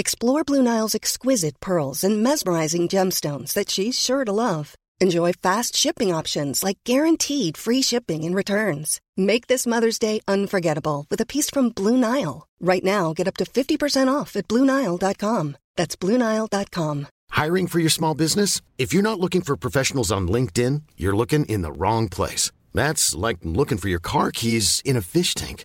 [0.00, 4.76] Explore Blue Nile's exquisite pearls and mesmerizing gemstones that she's sure to love.
[5.00, 9.00] Enjoy fast shipping options like guaranteed free shipping and returns.
[9.16, 12.46] Make this Mother's Day unforgettable with a piece from Blue Nile.
[12.60, 15.56] Right now, get up to 50% off at BlueNile.com.
[15.74, 17.06] That's BlueNile.com.
[17.30, 18.60] Hiring for your small business?
[18.78, 22.52] If you're not looking for professionals on LinkedIn, you're looking in the wrong place.
[22.72, 25.64] That's like looking for your car keys in a fish tank.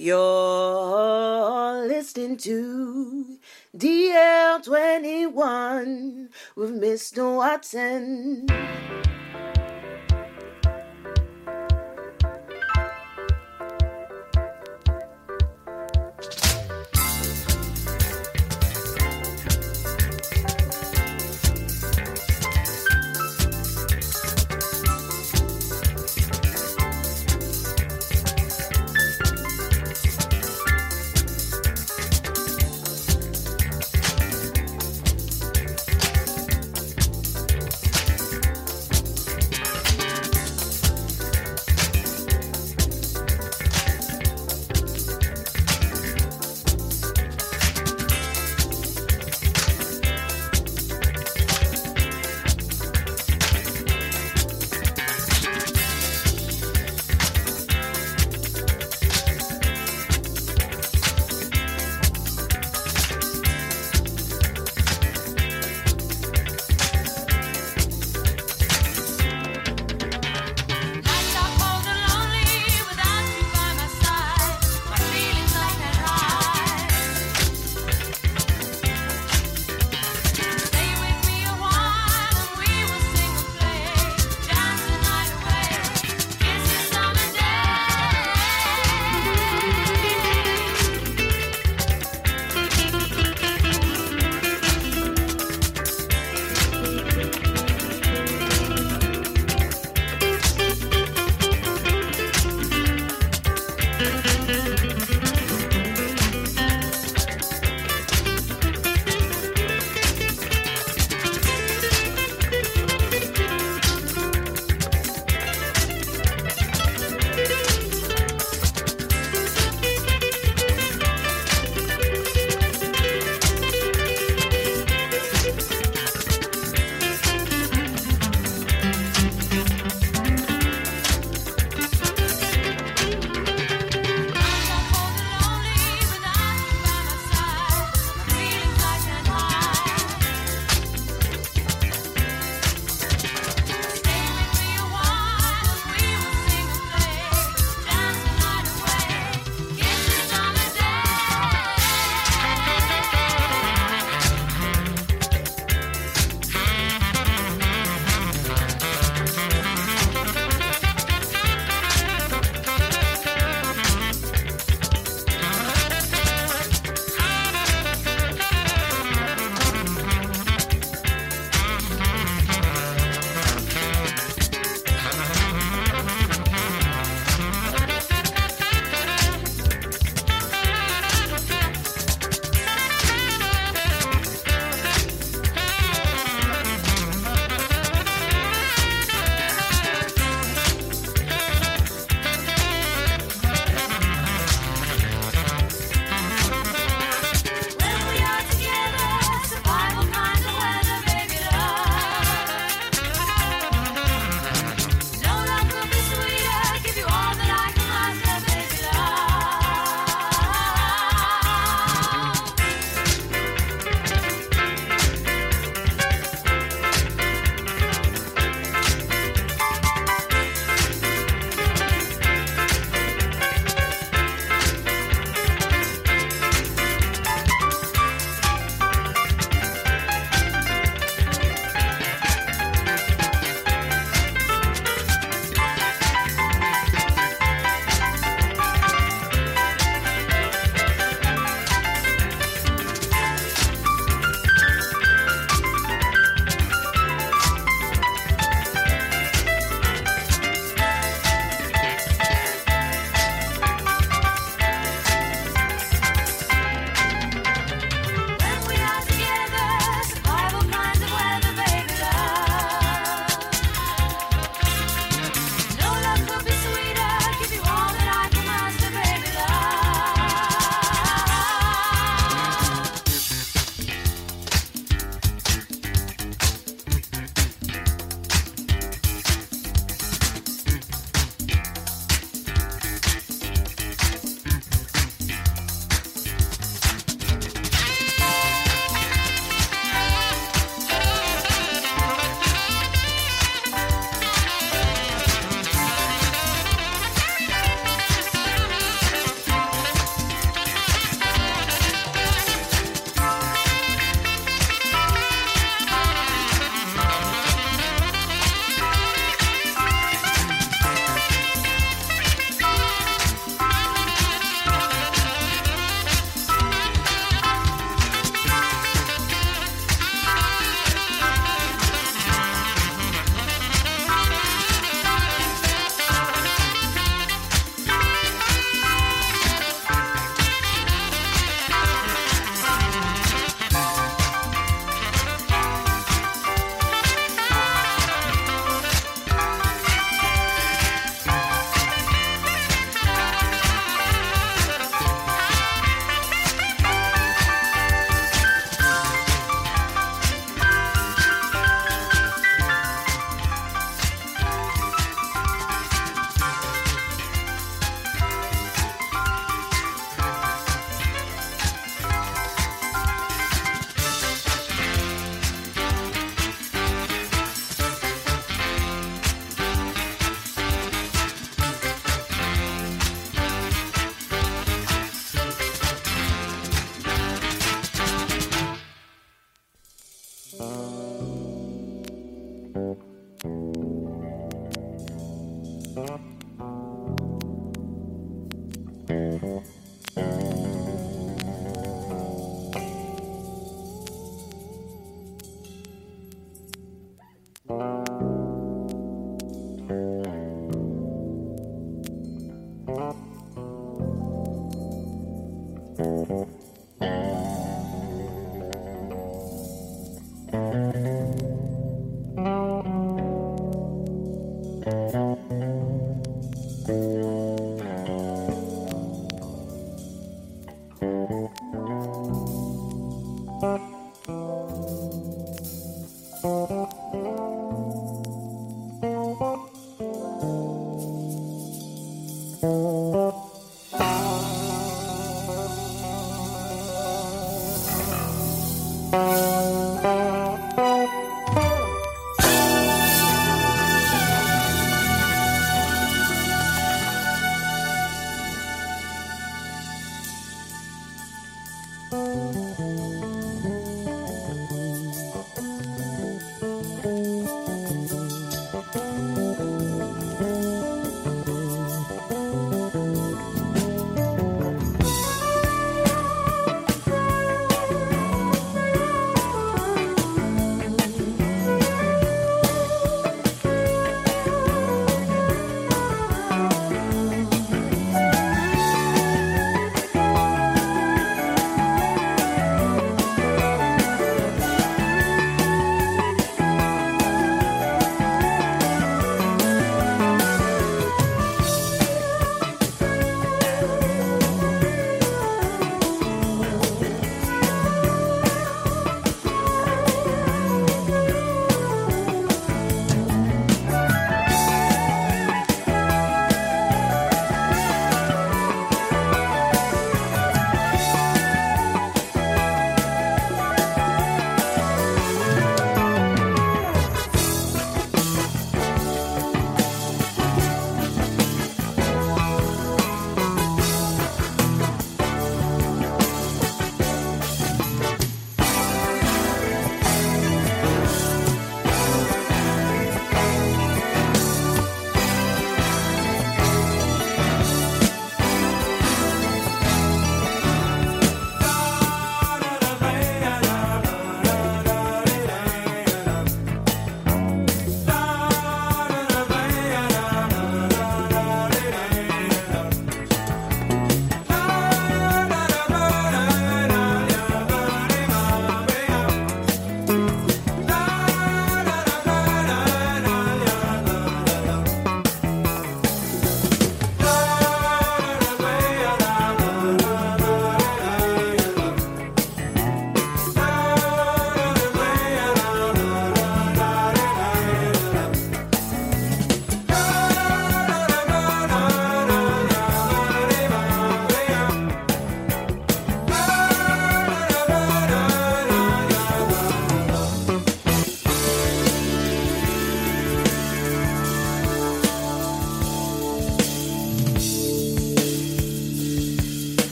[0.00, 3.36] You're listening to
[3.76, 7.34] DL21 with Mr.
[7.34, 8.46] Watson.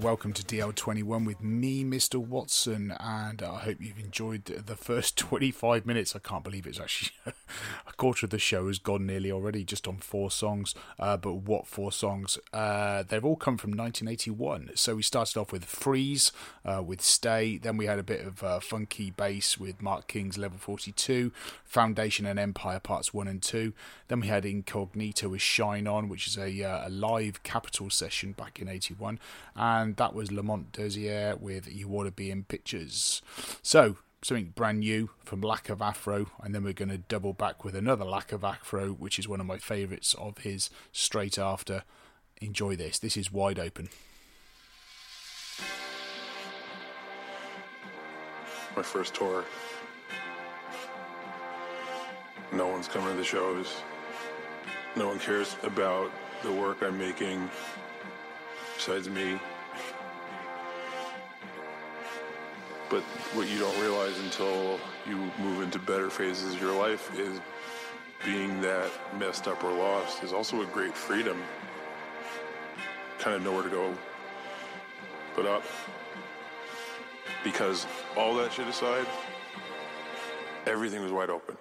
[0.00, 2.16] Welcome to DL21 with me, Mr.
[2.16, 6.16] Watson, and I hope you've enjoyed the first 25 minutes.
[6.16, 7.12] I can't believe it's actually
[8.00, 10.74] quarter of the show has gone nearly already, just on four songs.
[10.98, 12.38] Uh, but what four songs?
[12.50, 14.70] Uh, they've all come from 1981.
[14.74, 16.32] So we started off with Freeez,
[16.64, 20.38] uh, with Stay, then we had a bit of uh, funky bass with Mark King's
[20.38, 21.30] Level 42,
[21.62, 23.74] Foundation and Empire Parts 1 and 2.
[24.08, 28.32] Then we had Incognito with Shine On, which is a, uh, a live Capitol session
[28.32, 29.18] back in 81.
[29.54, 33.20] And that was Lamont Dozier with You to Be in Pictures.
[33.62, 37.64] So, something brand new from Lack of Afro, and then we're going to double back
[37.64, 41.84] with another Lack of Afro, which is one of my favourites of his straight after.
[42.40, 42.98] Enjoy this.
[42.98, 43.88] This is Wide Open.
[48.76, 49.44] My first tour.
[52.52, 53.76] No one's coming to the shows.
[54.96, 56.10] No one cares about
[56.42, 57.48] the work I'm making
[58.76, 59.38] besides me.
[62.90, 63.02] But
[63.34, 67.40] what you don't realize until you move into better phases of your life is
[68.24, 71.40] being that messed up or lost is also a great freedom.
[73.20, 73.94] Kind of nowhere to go
[75.36, 75.62] but up.
[77.44, 79.06] Because all that shit aside,
[80.66, 81.56] everything was wide open.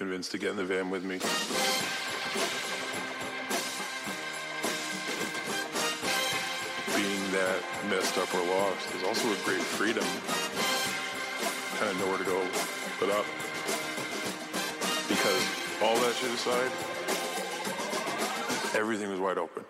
[0.00, 1.18] Convinced to get in the van with me.
[6.96, 7.60] Being that
[7.90, 10.06] messed up or lost is also a great freedom.
[11.76, 12.42] Kind of nowhere to go
[12.98, 13.26] but up.
[15.06, 15.44] Because
[15.82, 16.72] all that shit aside,
[18.74, 19.66] everything was wide open.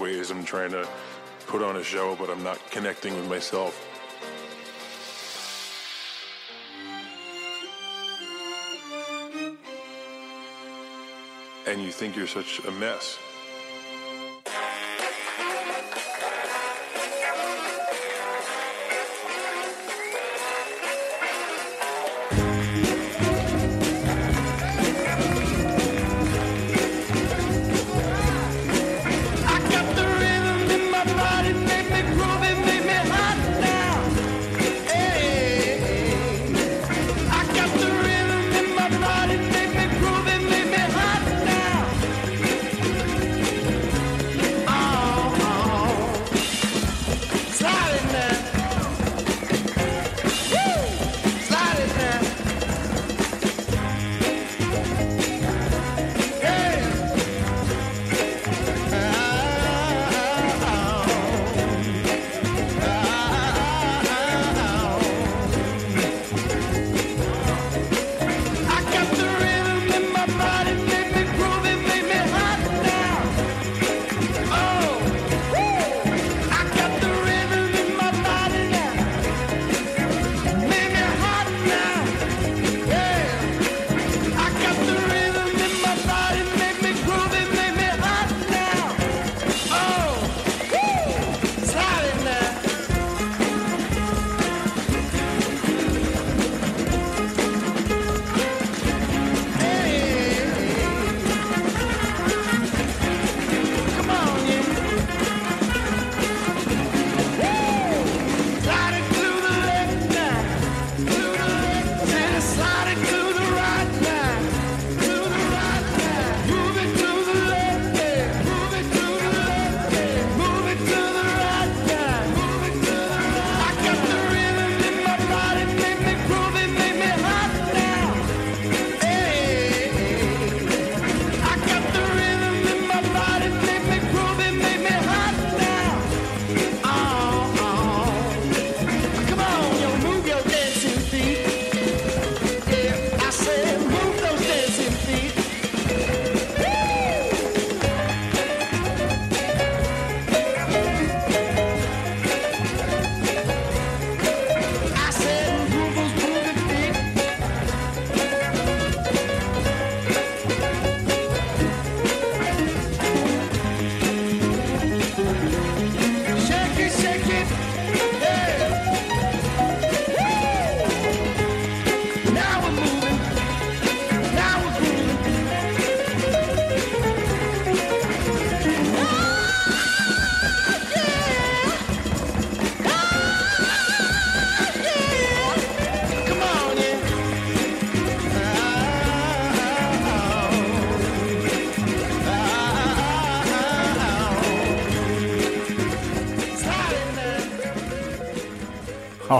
[0.00, 0.88] Ways I'm trying to
[1.46, 3.86] put on a show, but I'm not connecting with myself.
[11.66, 13.18] And you think you're such a mess.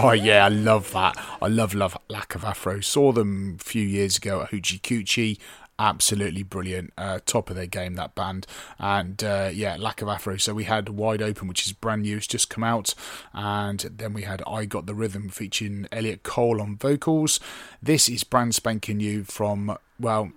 [0.03, 1.15] Oh yeah, I love that.
[1.43, 2.81] I love love Lack of Afro.
[2.81, 5.37] Saw them a few years ago at Hoochie Coochie.
[5.77, 8.47] Absolutely brilliant, uh, top of their game that band,
[8.79, 10.37] and uh, yeah, Lack of Afro.
[10.37, 12.95] So we had Wide Open, which is brand new, it's just come out,
[13.31, 17.39] and then we had I Got the Rhythm featuring Elliot Cole on vocals.
[17.79, 20.31] This is brand spanking new from well,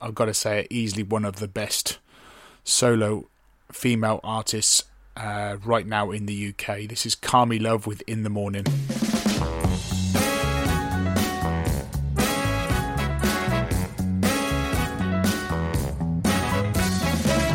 [0.00, 1.98] I've got to say, easily one of the best
[2.64, 3.28] solo
[3.70, 4.84] female artists
[5.16, 6.88] uh, right now in the UK.
[6.88, 8.64] This is Carmi Love with In the Morning.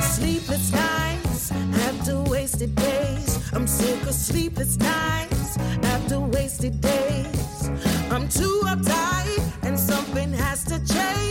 [0.01, 3.53] Sleepless nights after wasted days.
[3.53, 7.69] I'm sick of sleepless nights after wasted days.
[8.11, 11.24] I'm too uptight and something has to change.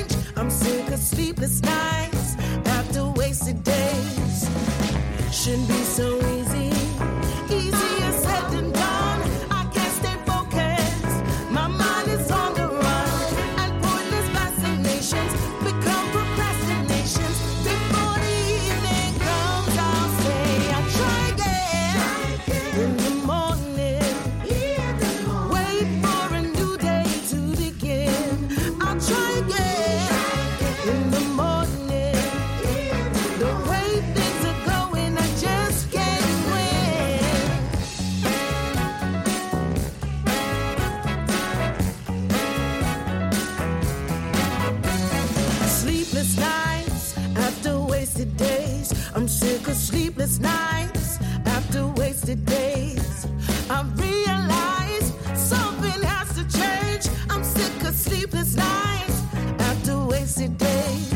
[50.26, 53.26] Sleepless nights after wasted days.
[53.68, 57.14] I realize something has to change.
[57.28, 59.22] I'm sick of sleepless nights
[59.60, 61.12] after wasted days.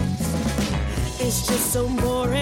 [1.20, 2.37] It's just so boring.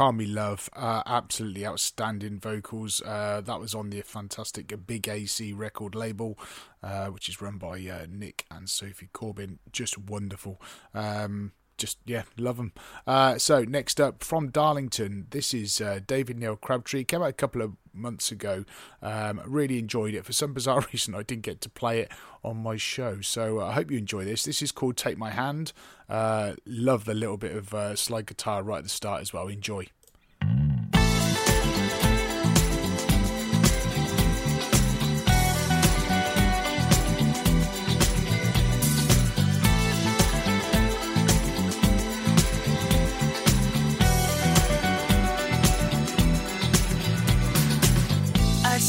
[0.00, 3.02] Yes, Carmi Love, uh, absolutely outstanding vocals.
[3.02, 6.38] Uh, that was on the fantastic Big AC record label,
[6.82, 9.58] uh, which is run by uh, Nick and Sophie Corbin.
[9.72, 10.60] Just wonderful.
[10.94, 12.72] Um, just yeah, love them.
[13.06, 17.04] Uh, so next up from Darlington, this is uh, David Neil Crabtree.
[17.04, 18.64] Came out a couple of months ago.
[19.02, 20.24] Um, really enjoyed it.
[20.24, 22.12] For some bizarre reason, I didn't get to play it
[22.44, 23.20] on my show.
[23.20, 24.44] So uh, I hope you enjoy this.
[24.44, 25.72] This is called Take My Hand.
[26.08, 29.48] Uh, love the little bit of uh, slide guitar right at the start as well.
[29.48, 29.86] Enjoy.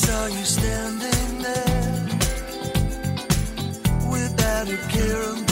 [0.06, 2.08] Saw you standing there
[4.10, 5.51] without a care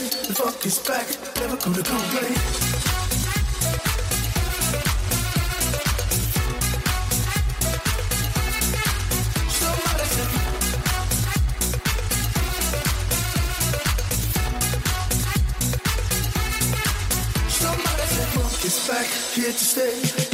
[0.00, 2.32] The fuck is back, never gonna complain.
[18.62, 20.29] It's back, here to stay.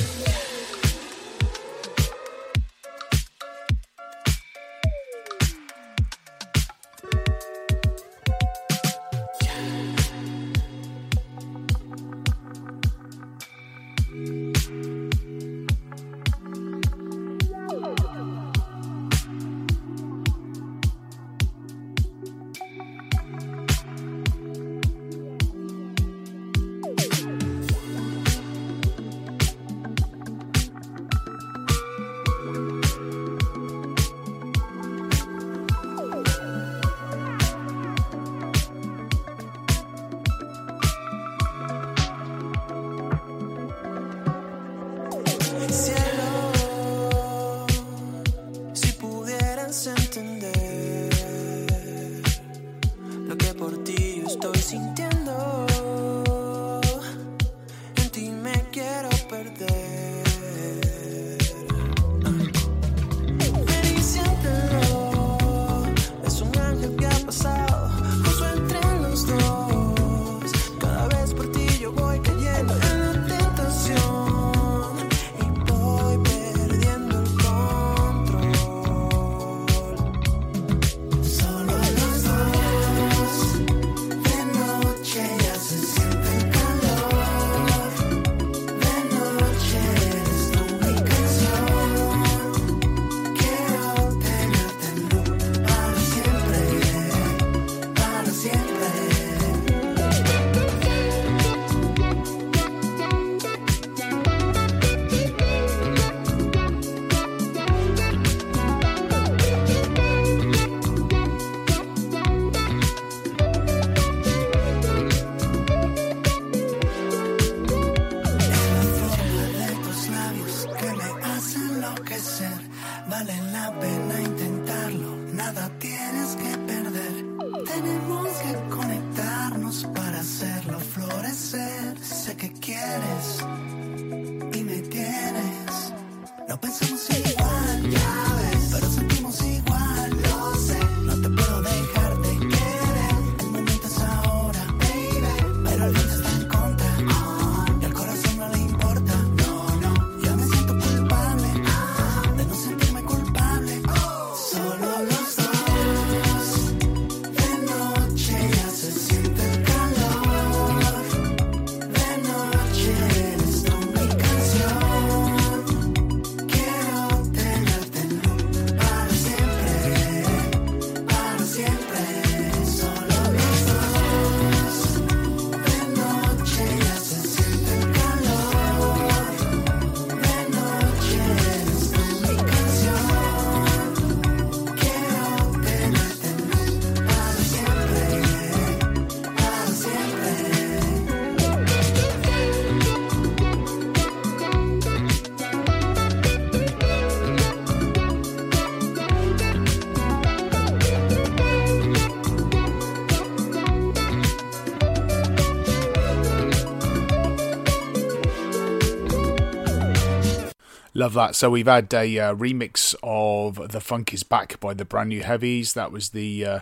[211.07, 211.37] Love that.
[211.37, 215.23] So we've had a uh, remix of "The Funk Is Back" by the Brand New
[215.23, 215.75] Heavies.
[215.75, 216.61] That was the uh,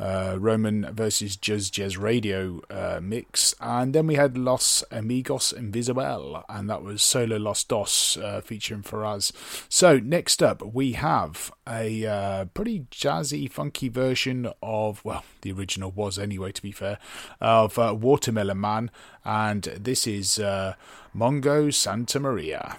[0.00, 6.44] uh, Roman versus Jazz Jazz Radio uh, mix, and then we had Los Amigos Invisible,
[6.48, 9.30] and that was Solo Los Dos uh, featuring Faraz.
[9.68, 15.92] So next up we have a uh, pretty jazzy, funky version of well, the original
[15.92, 16.50] was anyway.
[16.50, 16.98] To be fair,
[17.40, 18.90] of Watermelon Man,
[19.24, 20.74] and this is uh,
[21.14, 22.78] Mongo Santamaria.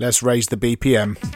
[0.00, 1.29] Let's raise the BPM.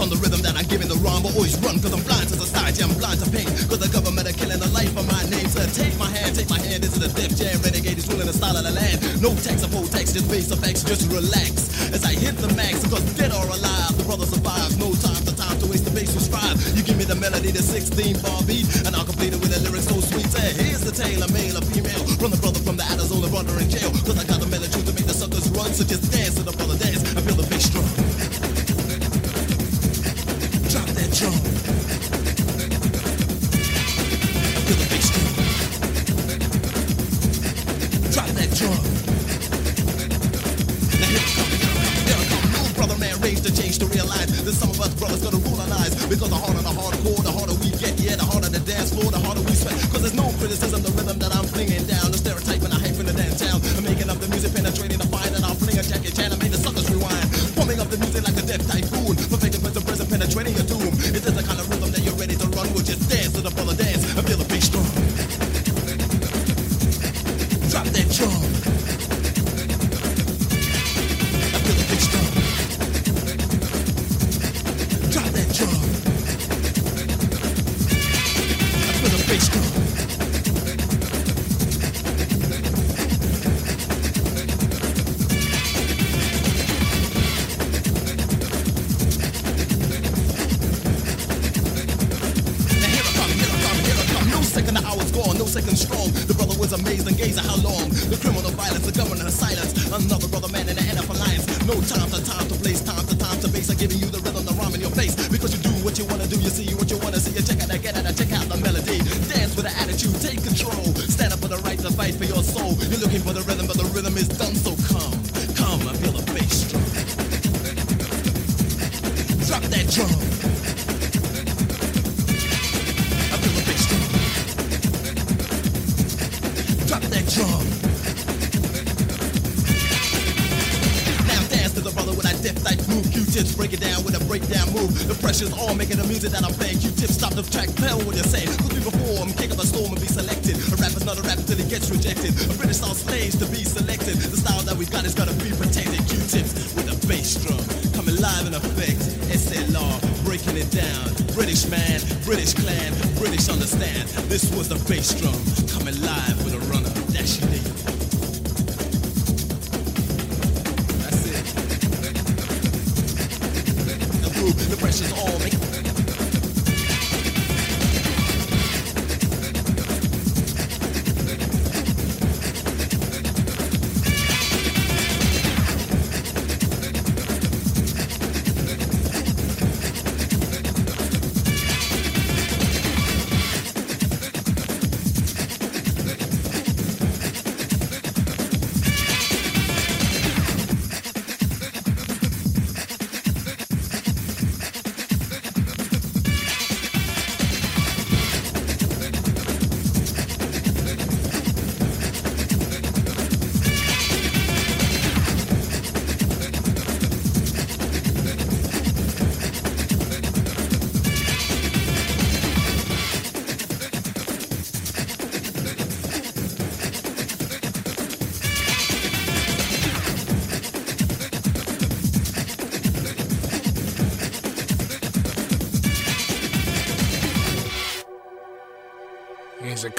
[0.00, 2.32] on the rhythm that I give in the rhyme, but always run, cause I'm blind
[2.32, 5.22] to society, I'm blind to pain, cause the government are killing the life of my
[5.28, 5.46] name.
[5.52, 8.32] So take my hand, take my hand into the dip, jam renegade is ruling the
[8.32, 8.96] style of the land.
[9.20, 11.68] No tax, of full tax, just base effects, just relax.
[11.92, 14.80] As I hit the max, cause dead or alive, the brother survives.
[14.80, 16.56] No time to time to waste the base to.
[16.72, 18.64] You give me the melody, the 16 bar beat.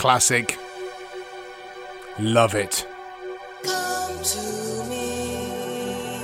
[0.02, 0.58] classic.
[2.18, 2.88] Love it.
[3.64, 6.24] Come to me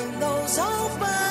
[0.00, 1.25] in those open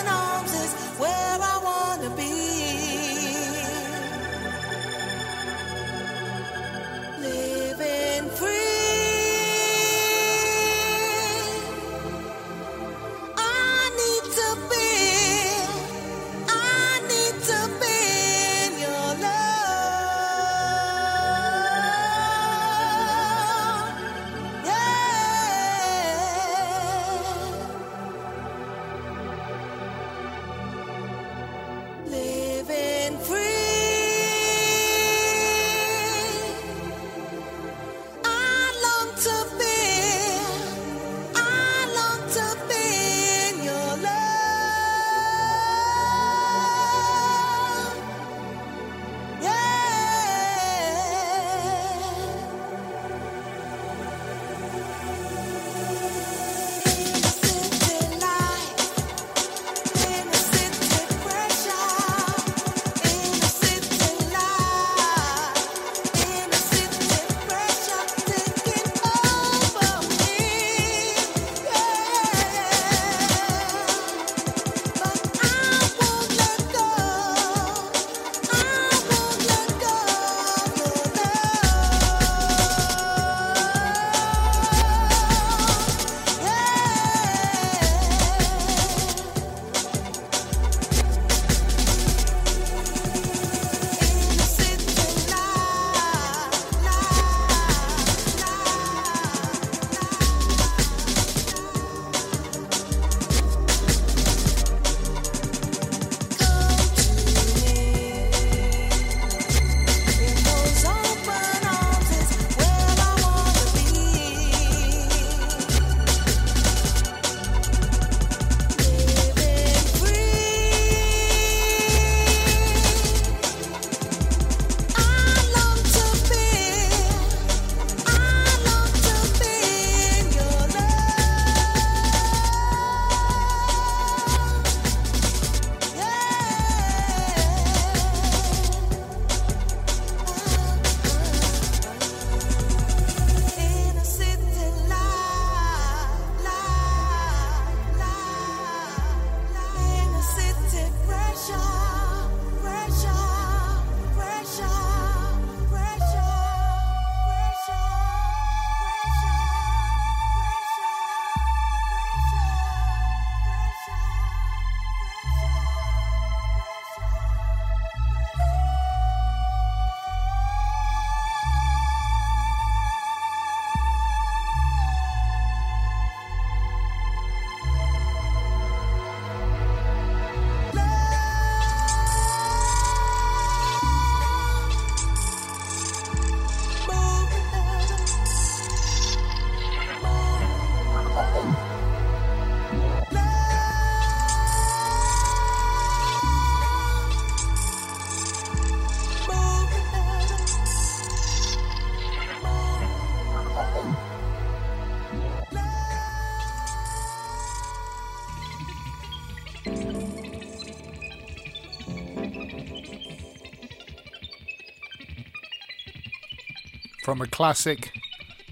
[217.06, 217.91] From a classic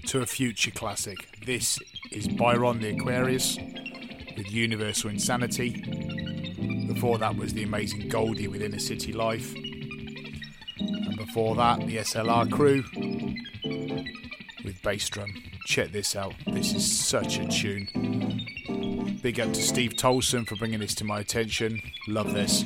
[0.06, 1.76] to a future classic, this
[2.12, 3.58] is Byron the Aquarius
[4.36, 5.82] with Universal Insanity.
[6.86, 9.52] Before that was the amazing Goldie with Inner City Life.
[10.78, 12.84] And before that, the SLR crew
[14.64, 15.34] with bass drum.
[15.66, 16.34] Check this out.
[16.46, 17.88] This is such a tune.
[19.20, 21.82] Big up to Steve Tolson for bringing this to my attention.
[22.06, 22.64] Love this.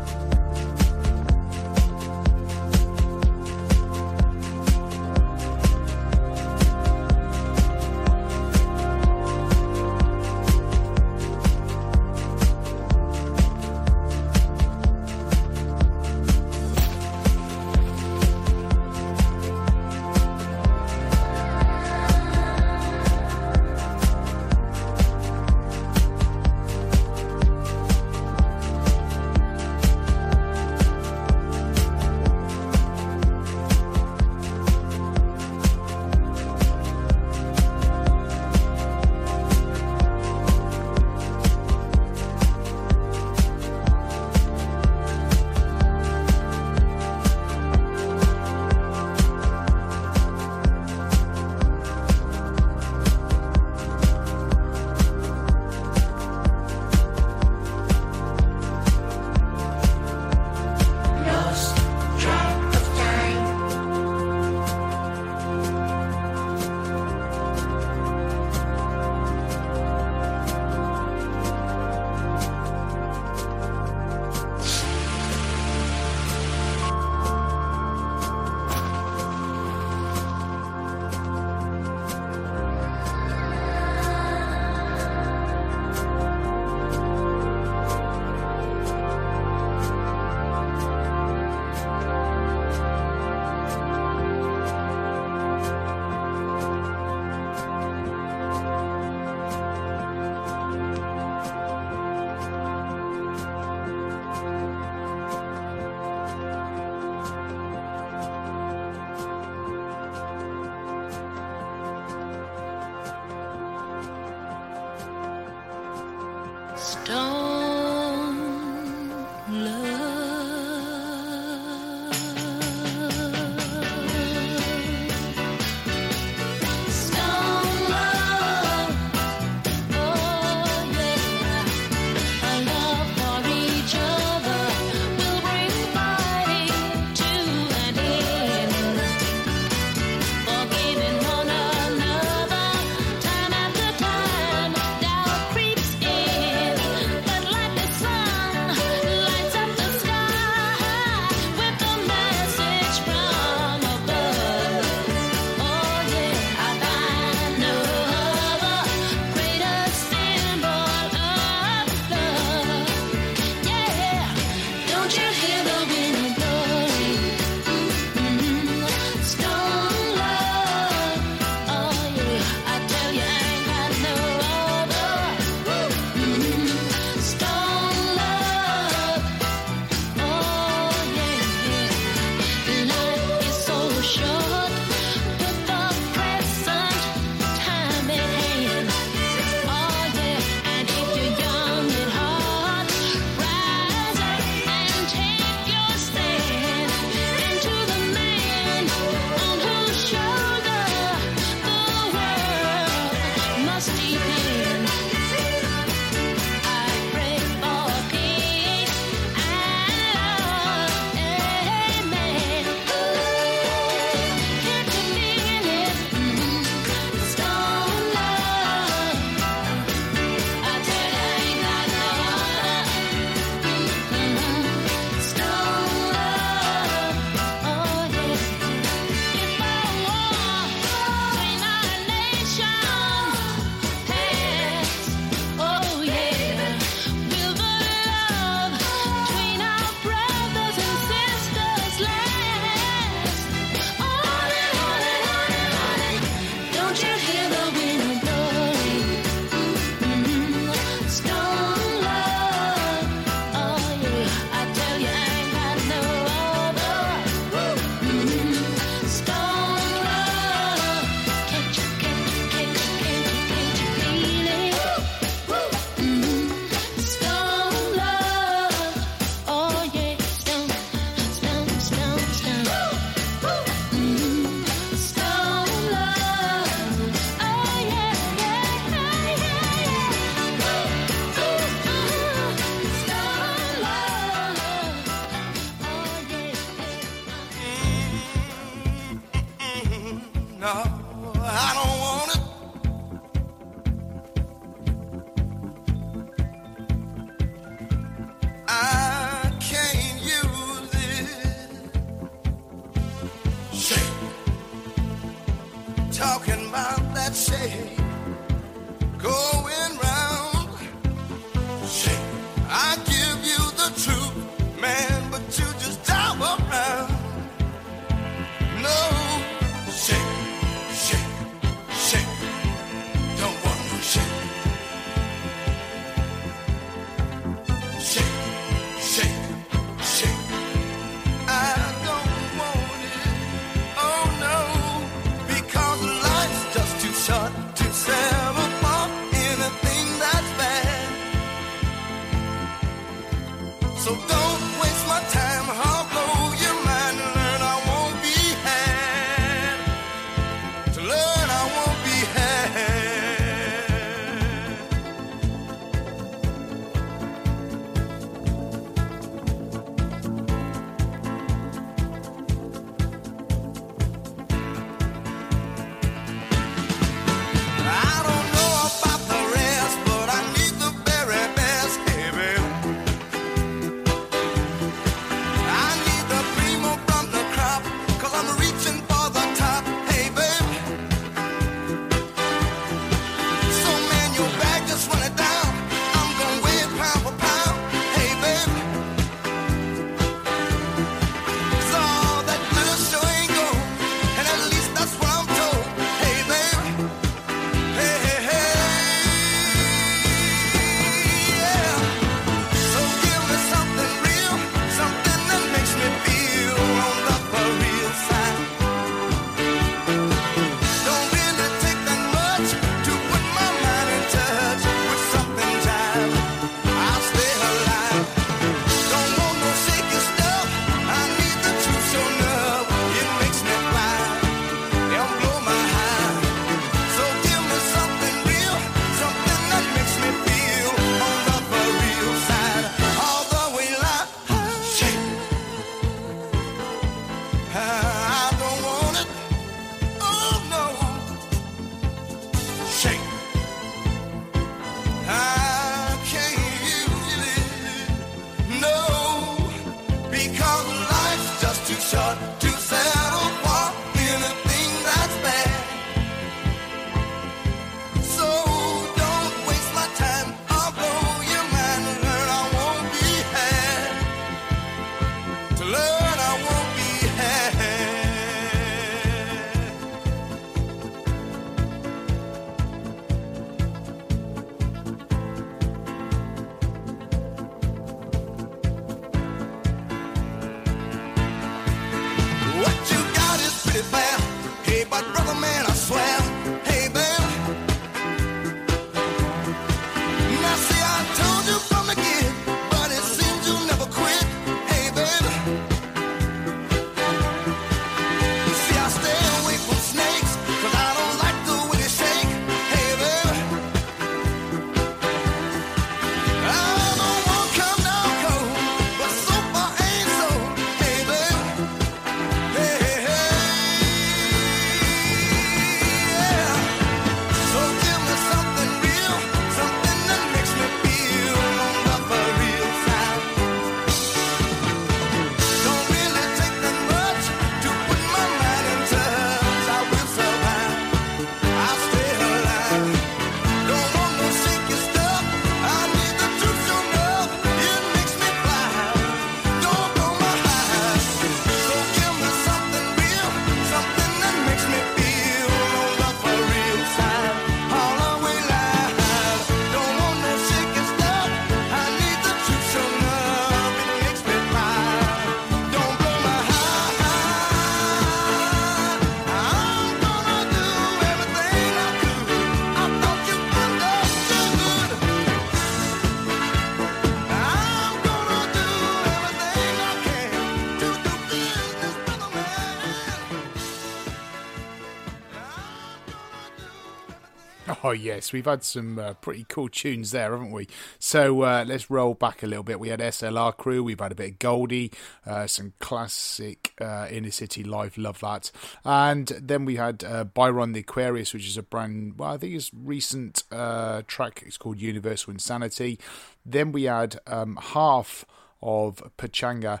[578.04, 580.88] Oh, yes, we've had some uh, pretty cool tunes there, haven't we?
[581.20, 582.98] So uh, let's roll back a little bit.
[582.98, 585.12] We had SLR Crew, we've had a bit of Goldie,
[585.46, 588.72] uh, some classic uh, Inner City Life, love that.
[589.04, 592.74] And then we had uh, Byron the Aquarius, which is a brand, well, I think
[592.74, 594.64] it's recent uh, track.
[594.66, 596.18] It's called Universal Insanity.
[596.66, 598.44] Then we had um, half
[598.82, 600.00] of Pachanga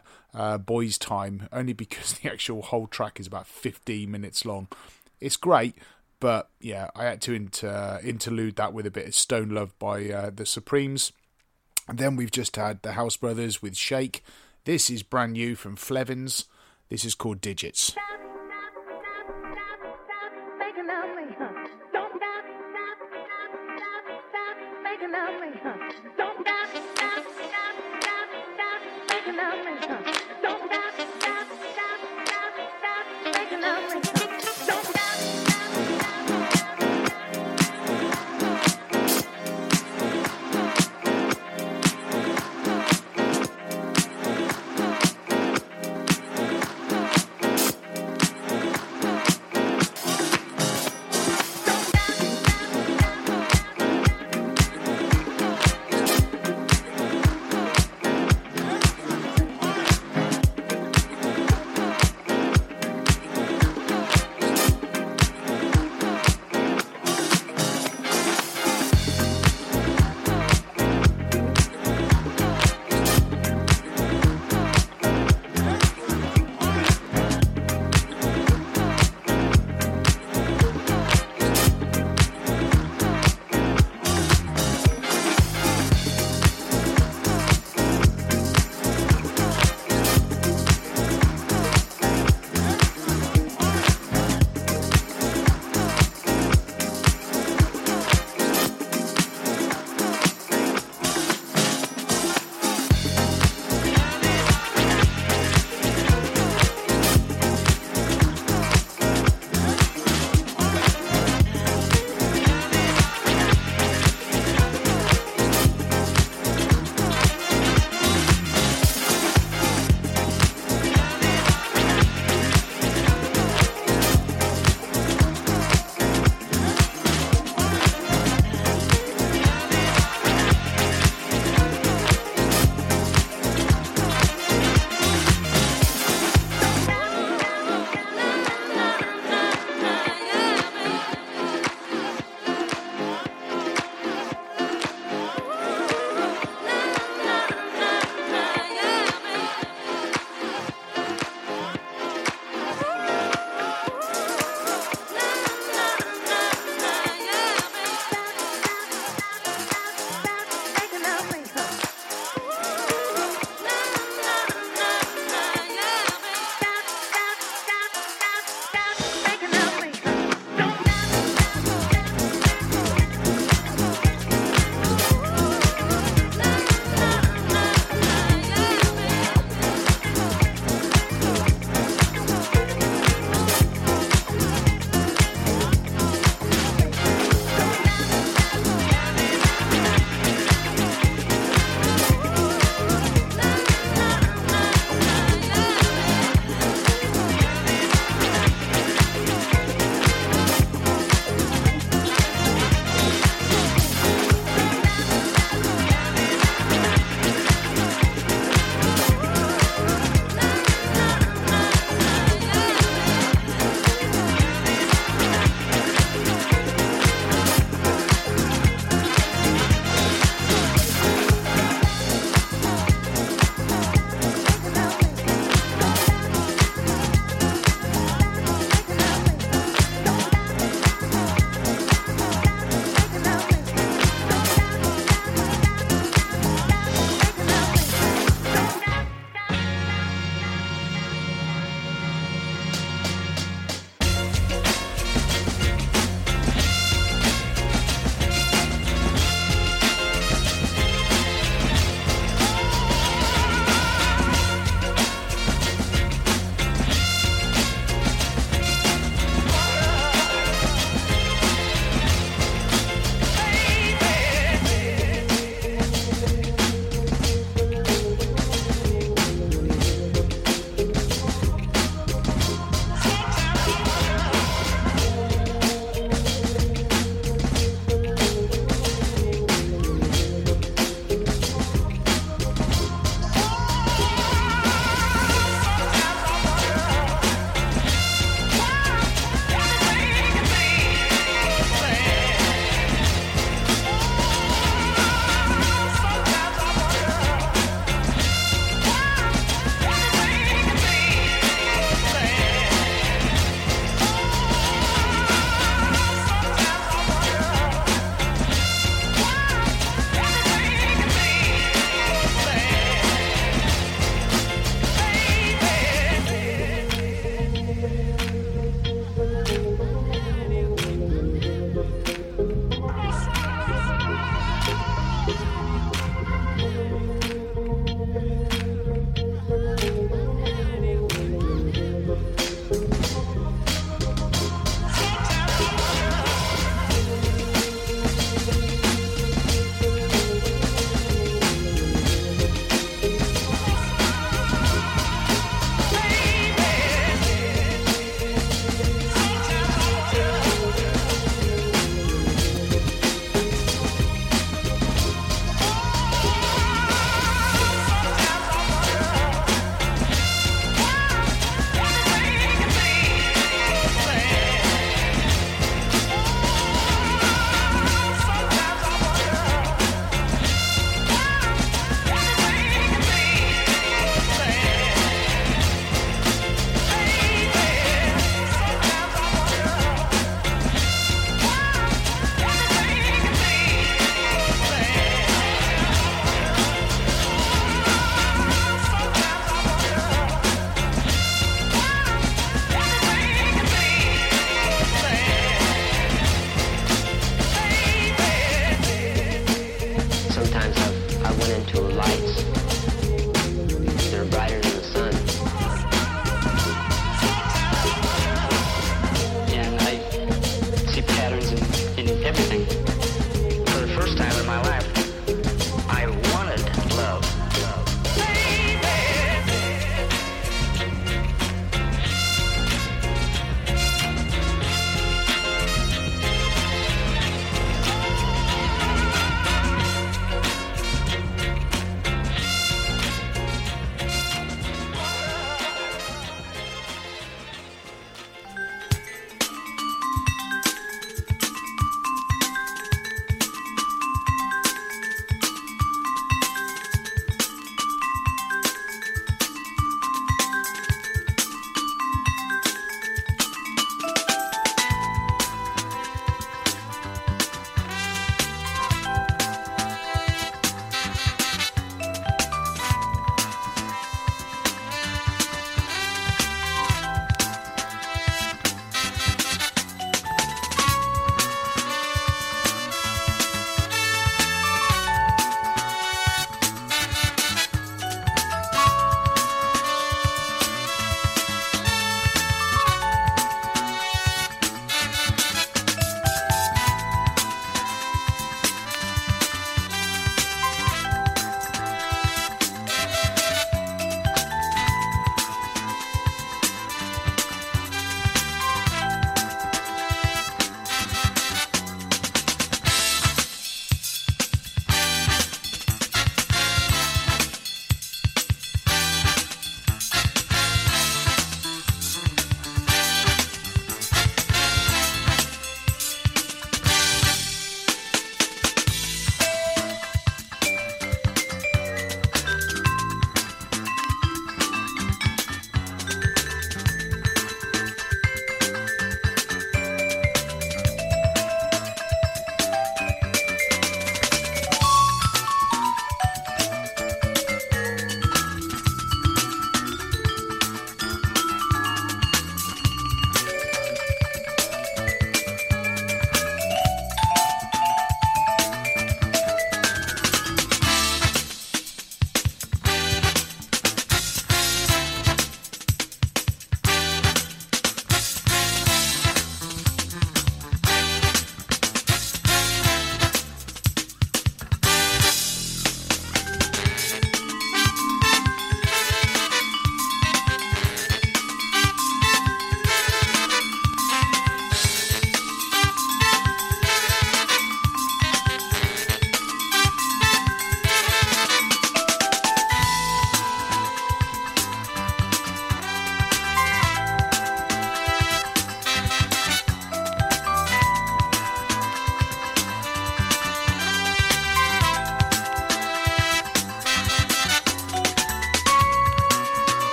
[0.66, 4.66] Boys Time, only because the actual whole track is about 15 minutes long.
[5.20, 5.76] It's great,
[6.22, 10.08] but yeah, I had to inter- interlude that with a bit of Stone Love by
[10.08, 11.10] uh, the Supremes.
[11.88, 14.22] And then we've just had the House Brothers with Shake.
[14.64, 16.44] This is brand new from Flevans.
[16.90, 17.96] This is called Digits.
[26.16, 26.68] Don't stop,
[29.26, 30.11] stop, stop.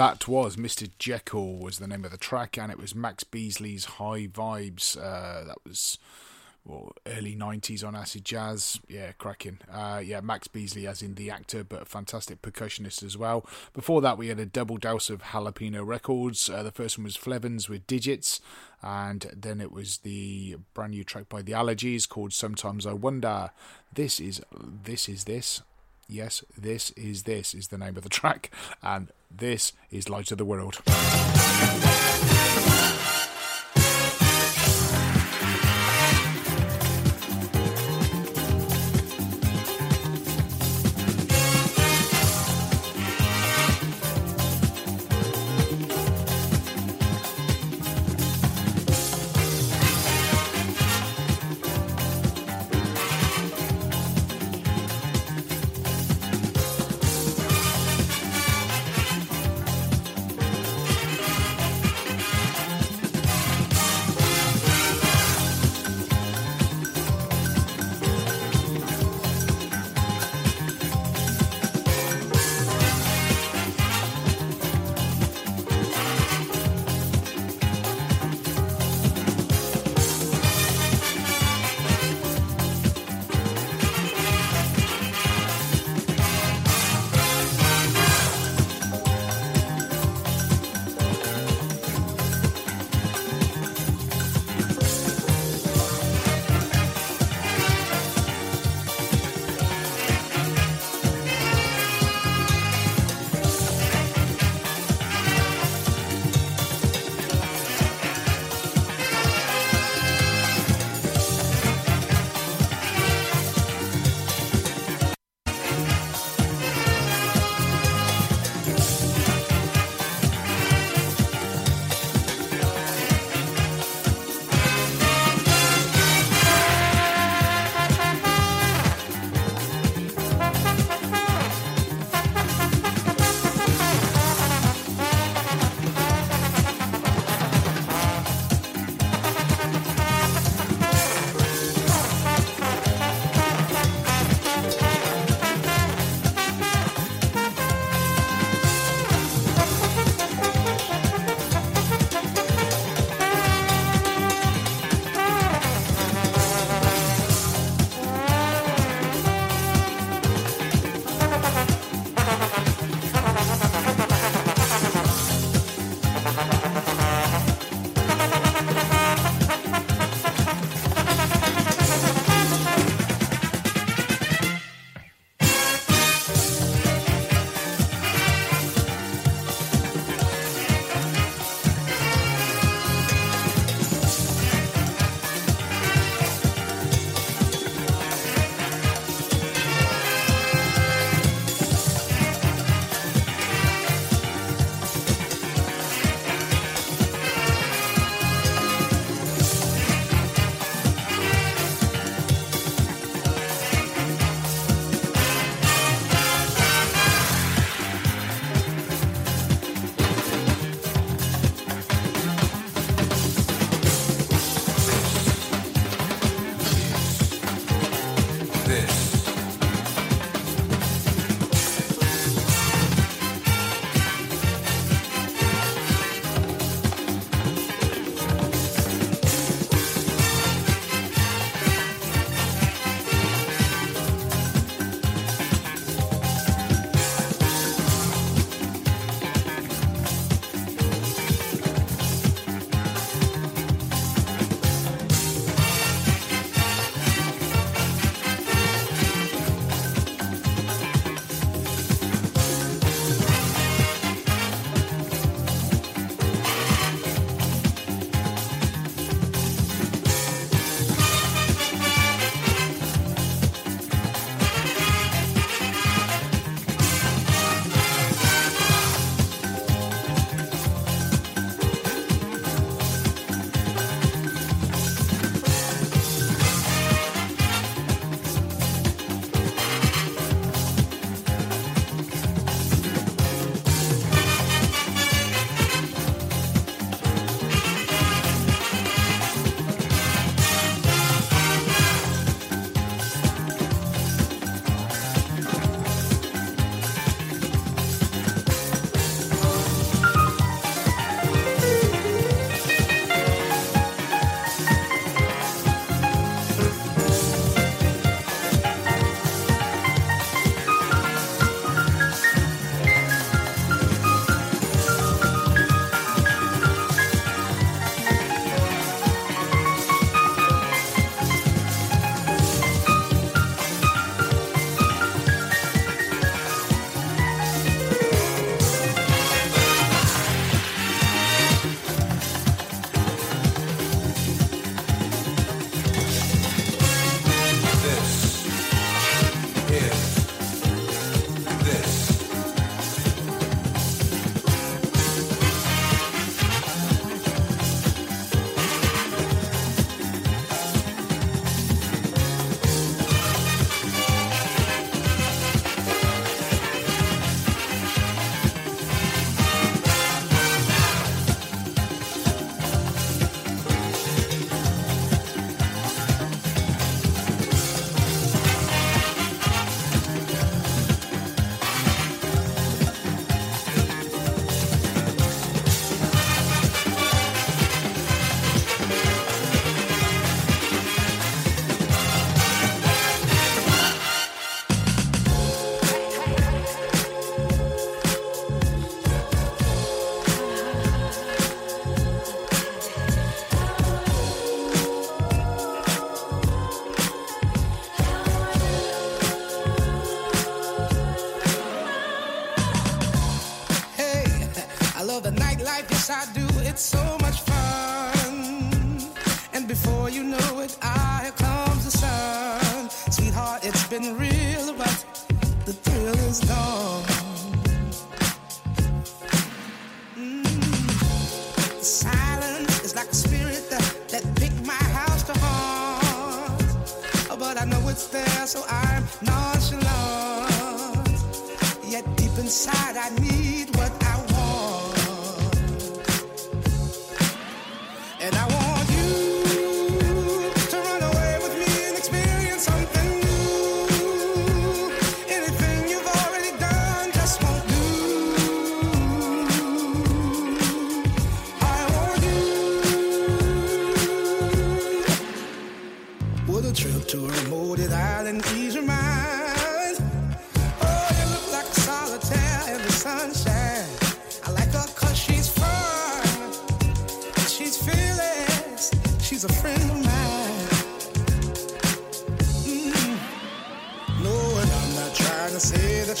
[0.00, 0.88] That was Mr.
[0.98, 4.96] Jekyll was the name of the track, and it was Max Beesley's High Vibes.
[4.96, 5.98] Uh, that was
[6.64, 8.80] or early 90s on acid jazz.
[8.88, 9.58] Yeah, cracking.
[9.70, 13.44] Uh, yeah, Max Beasley, as in the actor, but a fantastic percussionist as well.
[13.74, 16.48] Before that, we had a double dose of jalapeno records.
[16.48, 18.40] Uh, the first one was Flevans with Digits,
[18.82, 23.50] and then it was the brand new track by The Allergies called Sometimes I Wonder.
[23.92, 25.60] This is this is this.
[26.08, 28.50] Yes, this is this is the name of the track,
[28.82, 30.80] and this is Light of the World.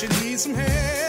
[0.02, 0.99] you need some help.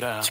[0.00, 0.06] Good.
[0.06, 0.29] Uh,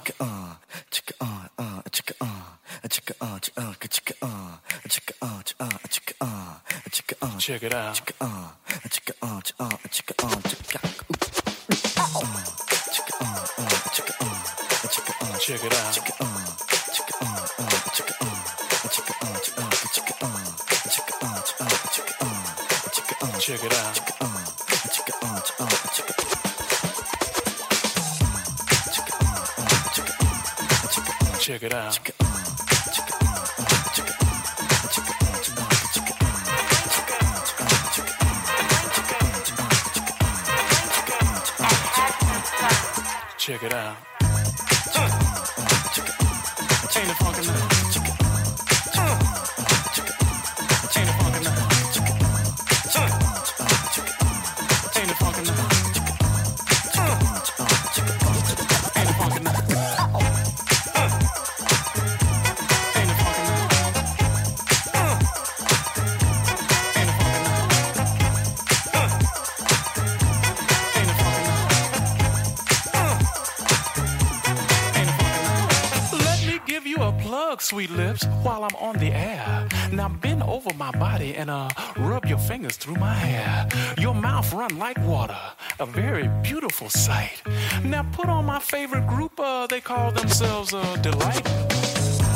[82.69, 83.67] fingers through my hair.
[83.97, 85.37] Your mouth run like water,
[85.79, 87.41] a very beautiful sight.
[87.83, 92.28] Now put on my favorite group, uh, they call themselves uh, Deee-Lite.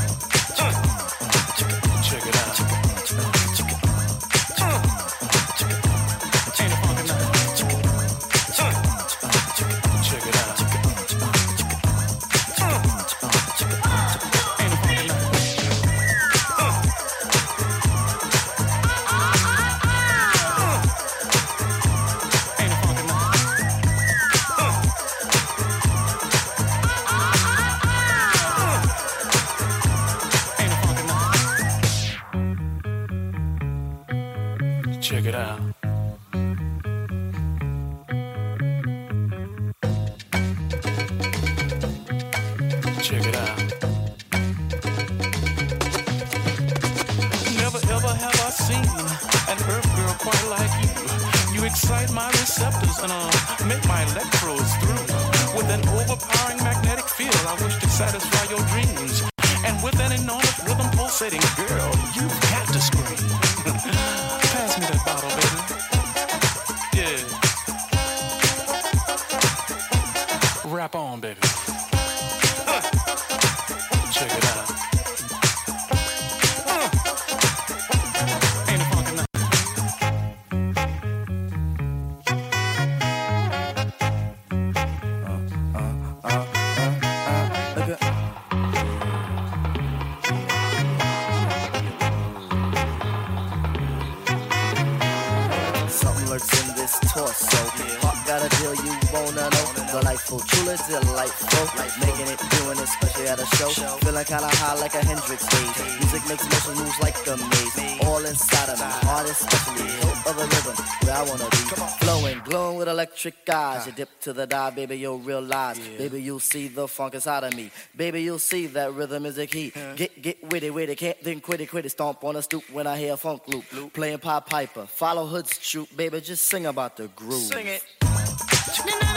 [113.26, 113.86] Electric eyes.
[113.88, 115.80] You dip to the dive, baby, you'll realize.
[115.80, 117.72] Baby, you'll see the funk inside of me.
[117.95, 119.72] Baby, you'll see that rhythm is the key.
[119.95, 121.90] Get, get witty, witty, can't then quit it, quit it.
[121.90, 123.94] Stomp on a stoop when I hear a funk loop.
[123.94, 127.34] Playing Pop Piper, follow Hood's troop, baby, just sing about the groove.
[127.34, 129.12] Sing it.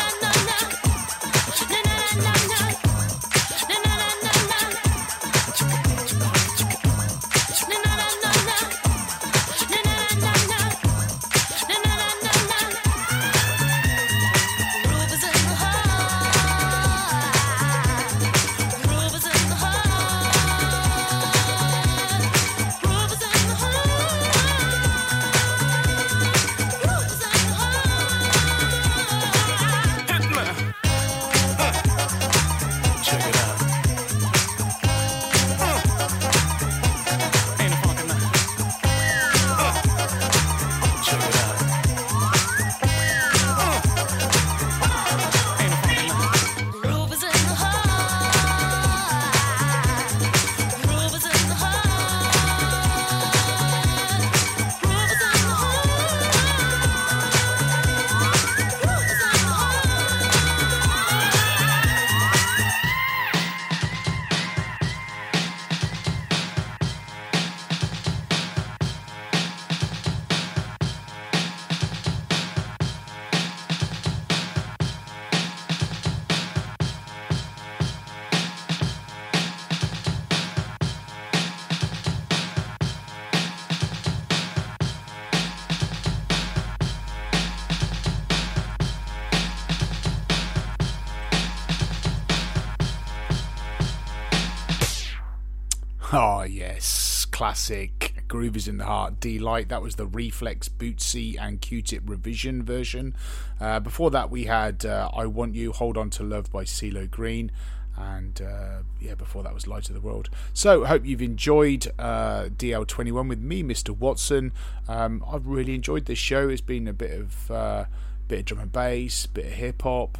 [97.66, 98.12] Classic.
[98.32, 99.18] In the Heart.
[99.18, 99.70] Deee-Lite.
[99.70, 103.16] That was the Reflex, Bootsy, and Q Tip revision version.
[103.60, 107.10] Uh, before that, we had uh, I Want You, Hold On to Love by CeeLo
[107.10, 107.50] Green.
[107.96, 110.28] And uh, yeah, before that was Light of the World.
[110.52, 113.90] So, hope you've enjoyed uh, DL21 with me, Mr.
[113.96, 114.52] Watson.
[114.86, 116.48] Um, I've really enjoyed this show.
[116.48, 117.84] It's been a bit of uh,
[118.28, 120.18] bit of drum and bass, bit of hip hop,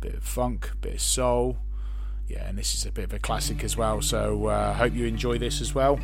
[0.00, 1.58] bit of funk, bit of soul
[2.28, 4.02] yeah, and this is a bit of a classic as well.
[4.02, 6.00] So uh, hope you enjoy this as well.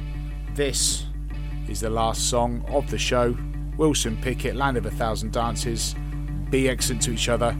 [0.54, 1.06] This
[1.66, 3.34] is the last song of the show.
[3.78, 5.94] Wilson Pickett, Land of a Thousand Dances.
[6.50, 7.56] Be excellent to each other.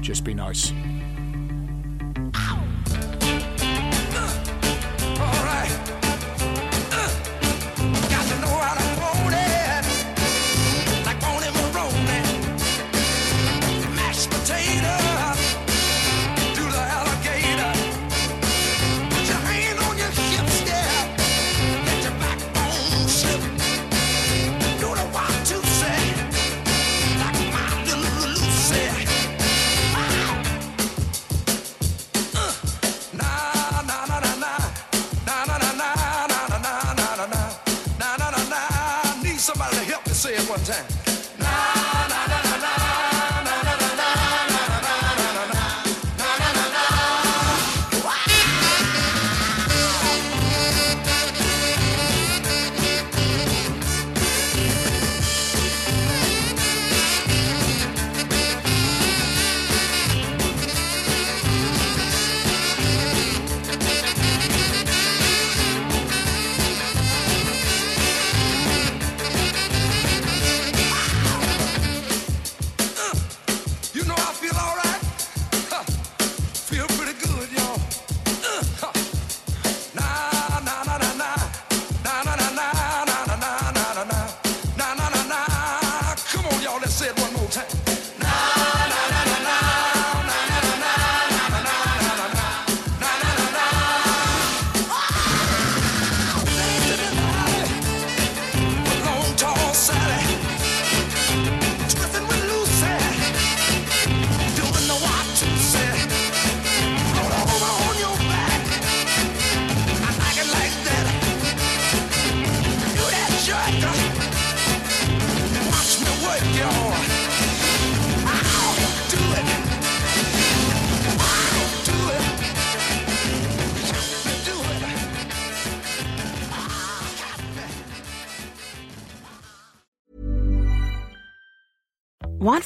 [0.00, 0.72] Just be nice.